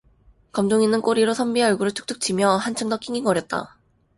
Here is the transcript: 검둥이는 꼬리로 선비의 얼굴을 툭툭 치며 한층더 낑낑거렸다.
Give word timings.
검둥이는 0.53 0.99
꼬리로 1.03 1.35
선비의 1.35 1.63
얼굴을 1.67 1.91
툭툭 1.93 2.19
치며 2.21 2.55
한층더 2.57 2.97
낑낑거렸다. 2.97 3.75